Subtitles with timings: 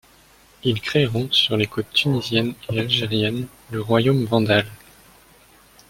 [0.63, 4.65] Ils créeront sur les côtes tunisiennes et algériennes le royaume vandale.